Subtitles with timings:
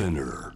[0.00, 0.54] Spinner.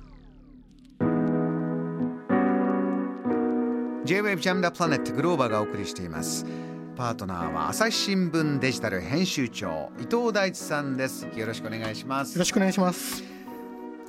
[4.06, 6.46] J-Wave Jam the Planet グローバーがお送りしています。
[6.96, 11.28] パートナーは朝日新聞デジタル編集長伊藤大地さんです。
[11.37, 12.33] よろしくお願いします。
[12.33, 13.22] よろしくお願いします。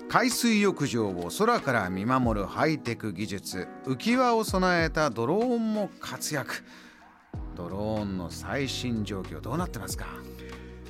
[0.08, 6.64] 海水浴場を空から見守るハイテク技術浮き輪を備えたドローンも活躍。
[7.58, 10.06] ドローンの最新状況どうなってますか？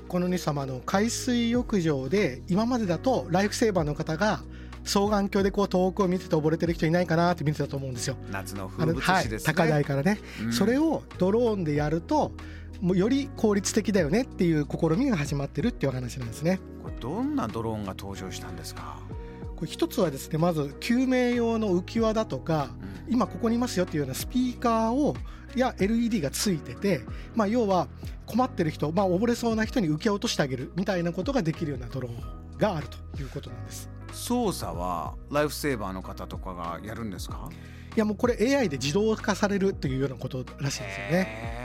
[0.07, 4.41] この2様の海水浴場で今までだとライフセーバーの方が
[4.83, 8.15] 双眼鏡でこう遠くを見てて溺れてる人いないかなって見てたと思うんですよ。
[8.32, 12.32] 夏の風物詩ですね、はい、高台からね、うんそれをドローンでやると
[12.82, 16.60] もうより効率的だよねっていう試みが始まってるっていう話なんですね。
[16.83, 18.99] これどんなドローンが登場したんですか、
[19.55, 22.69] これ一つはですねまず救命用の浮き輪だとか
[23.07, 25.15] うん今ここにいますよっていうようなスピーカーを
[25.55, 27.01] や LED がついてて、
[27.36, 27.87] まあ、要は
[28.25, 33.89] 困ってる人、まあ、溺れそうな人に浮き輪を落としてあげるみたいなことができるようなドローンがあるということなんです。
[34.11, 37.47] 操作はライフセーバーの方とかがやるんですか？
[37.95, 41.64] いやもうこれ AI で自動化されるというようなことらしいんですよね。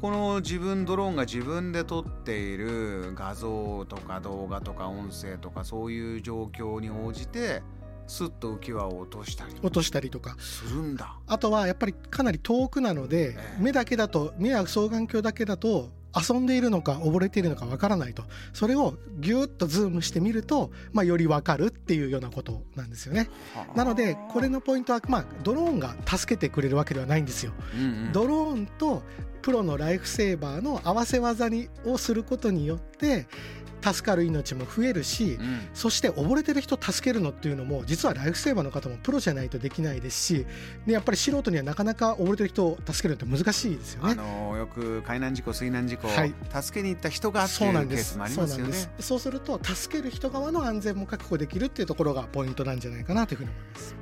[0.00, 7.62] この自分ドローンが自分で撮っている画像とか動画とか音声とかそういう状況に応じて
[8.06, 10.36] スッと浮き輪を落としたり落としたりとか。
[10.38, 11.18] するんだ。
[11.26, 13.62] あとはやっぱりかなり遠くなのでええ。
[13.62, 23.28] 目だけだと目や双眼鏡だけだと遊んでいるのか溺れているのかわからないとそれをギュッとズームしてみると、まあ、よりわかるっていうようなことなんですよね。
[23.74, 27.52] なのでこれのポイントは、まあ、ドローンが助けてくれるわけではないんですよ。
[27.74, 29.02] うんうんドローンと
[29.42, 33.28] プロのライフセーバーの合わせ技にをすることによって
[33.92, 35.68] 助かる命も増えるし、うん。
[35.74, 40.46] そして溺れてる人を助けるのっていうのも実はライフセーバーの方もプロじゃないとできないですし
[40.86, 44.14] でやっぱり素人にはなかなか溺れてる人を助けるのって難しいですよあね。
[44.16, 46.34] のよく海難事故水難事故、はい。
[46.62, 48.16] 助けに行った人がってそうなんです。
[48.16, 48.72] いうケースもありますよね。
[48.72, 48.90] す。
[49.00, 53.94] そうすると助ける人側の安全も確保できるっていうところがポイントなんじゃないかなというふうに思います。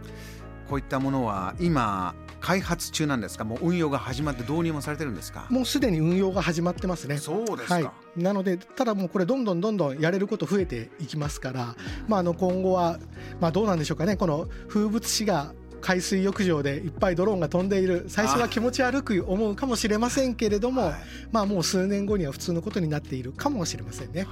[0.68, 3.44] こういったものは今開発中なんですか？
[3.44, 5.46] もう運用が始まって導入もされてるんですか？
[5.48, 7.16] もうすでに運用が始まってますね。
[7.16, 7.90] そうですか、はい、
[8.22, 11.74] なのでただもうこれどんどんどんどんやれること増えていきますから、
[12.06, 12.98] まあ、あの今後は、
[13.40, 14.16] まあ、どうなんでしょうかね。
[14.16, 20.94] この風物詩が海水浴場でいっぱいドローンが飛んでいる最初は気持ち悪く思うかもしれませんけれども、はい。
[21.32, 24.26] まあもう数年後には普通のことになっているかもしれませんね。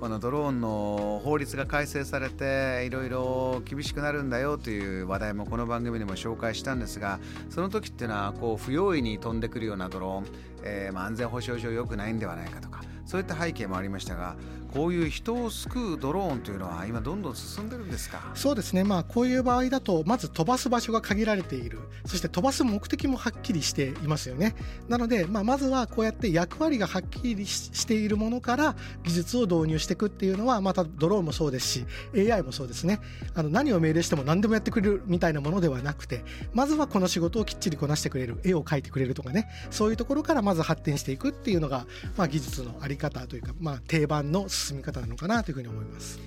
[0.00, 7.18] このドローンの法律が改正されていろいろ厳しくなるんだよという話題もこの番組でも紹介したんですが
[7.50, 10.26] その時っていうのはこう不用意に飛んでくるようなドローン、
[10.62, 14.36] えーまあ安全保障上良くないんではないかとかそういった背景もありましたが
[14.72, 18.30] こういう人を救うドローンというのは今どんどん進んでるんですか？
[18.34, 21.80] そうですね、まあ、こういう場合だとまず飛ばす場所が限られている。
[22.06, 24.54] そして飛ばす目的もはっきりしていますよね。
[24.88, 33.00] なので、まあ、まずはこうやって役割がはっきりしているものから技術を導入していくっていうのはまたドローンもそうですし AI もそうですね。
[33.34, 38.38] あの何を命令しても何でもやってくれるみたいなものではなくてまずはこの仕事をきっちりこなしてくれる。
[38.44, 39.48] 絵を描いてくれるとかね。
[39.70, 41.86] そういうところからまず発展していくっていうのが、
[42.16, 46.18] まあ、技術のあり方というか、まあ、定番の進み方なのかなというふうに思います。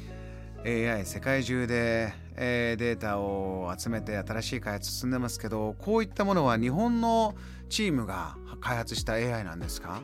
[0.64, 7.34] AI 世界中で、えーデータを集めて新しい開発進んでますけどこういったものは日本の
[7.68, 10.02] チームが開発した AI なんですか？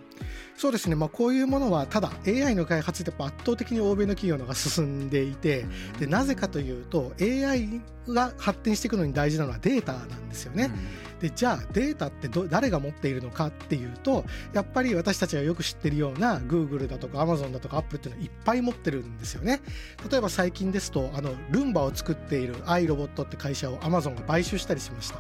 [0.58, 5.68] そうですね、まあ、こういうものはただ AI の開発って圧倒的に欧米の企業の方が進んでいて
[6.00, 10.72] でなぜかというと AI が発展していくのに大事なのはデータなんですよね。
[11.20, 14.24] でじゃあデータってど誰が持っているのかっていうと
[14.54, 19.62] やっぱり私たちがよく知ってるような Google だとか Amazon だとか Apple っていうのはいっぱい持ってるんですよね。
[20.10, 25.20] 例えば最近ですとあのルンバを作っている iRobot って会社を Amazon が買収したりしました。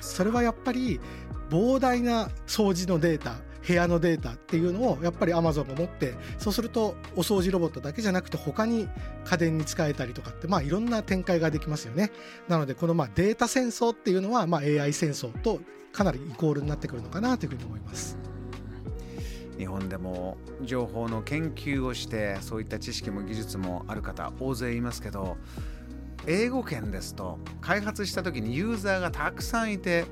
[0.00, 1.00] それはやっぱり
[1.50, 8.88] 膨大な掃除のデータ部屋のデータっていうのをやっぱり Amazon が持ってそうするとお掃除ロボットだけじゃなくて他に
[9.24, 12.12] 家電に使えたりとかってまあいろんな展開ができますよね。
[12.48, 15.60] なのでこのまあデータ戦争っていうのはまあ AI 戦争と
[15.92, 18.16] かなりイコールになってくるのかなというふうに思います。
[19.58, 25.38] 日本でも情報の研究をしてそういった知識も技術もある方大勢いますけど
[26.26, 30.04] 英語圏ですと開発した時にユーザーがたくさんいて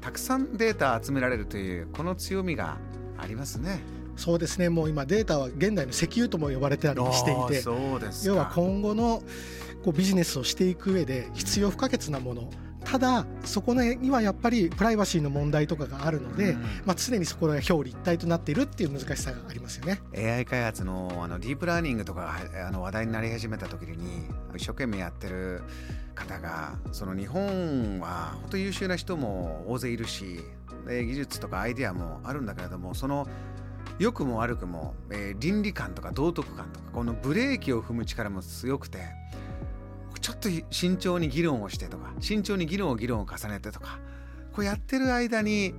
[0.00, 2.76] たくさんデータ集められるというこの強みが
[3.18, 3.80] ありますね。
[4.16, 7.64] そうですねもう今データは現代の石油とも呼ばれてたりしていて
[8.28, 9.22] 要は今後の
[9.84, 12.50] こうビジネスをしていく上で必要不可欠なもの
[12.84, 20.00] ただそこにはやっぱりプライバシーの問題とかがあるので、うんまあ、常にそこが表裏一体となっているっていう難しさがありますよね。
[20.14, 25.62] AI 開発のあのディープラーニングとかがあの話題になり始めた時に一生懸命やってる
[26.14, 30.40] 方がその日本は本当優秀な人も大勢いるし
[30.84, 33.26] で技術とかアイデアもあるんだけれどもその
[33.98, 38.98] 良くも悪くも、えー、倫理観とか道徳観とかこのブレーキを踏む力も強くて
[40.20, 43.98] ちょっと慎重に議論をしてとか慎重に議論を議論を重ねてとか
[44.54, 45.74] こうやってる間に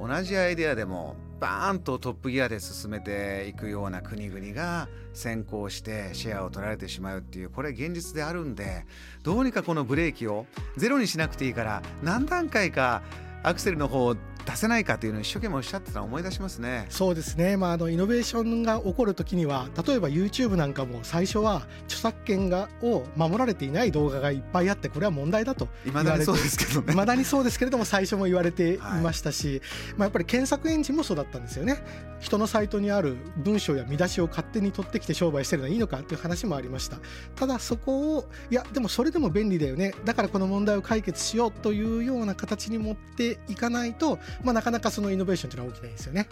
[0.00, 8.86] 同じアイデアでもバーンとトップギアで進めていくような国々が先行してシェアを取られてしまうっていうこれ現実であるんで
[9.22, 13.02] どうにかこのブレーキをゼロにしなくていいから何段階か
[13.42, 16.86] アクセルの方を出せないかというのを一生懸命おっしゃってたのを思い出しますね。
[16.88, 26.92] そうですね、まあ、あのイノベーションが起こるときには例えば YouTube なんかも最初は著作権がを守られていない動画がいっぱいあってこれは問題だといまだにそうですけどね。
[26.92, 29.06] いまだにそうですけれども最初も言われてい。
[29.06, 31.82] ましたし、はい、まあ、やっぱり検索エンジンもそうだったんですよね。
[32.20, 36.98] 人のサイトにある文章や見出しを勝手に取ってきて商売してるのはいいのかという話もありました。
[37.34, 39.94] ただそこをいやでもそれでも便利だよね。
[40.04, 46.28] だからこの問題を解決しようというような形に持っていかないと、まあ、なかなかそのイノベーションというのは起きないですよね。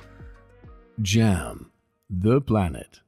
[1.01, 1.67] JAM
[2.11, 3.04] The Planet